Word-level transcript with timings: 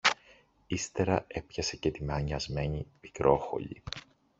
Ύστερα 0.67 1.25
έπιασε 1.27 1.75
και 1.77 1.91
τη 1.91 2.03
μανιασμένη 2.03 2.87
Πικρόχολη 3.01 3.83